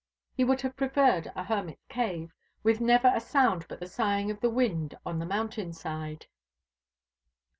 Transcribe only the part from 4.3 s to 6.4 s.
of the wind on the mountain side.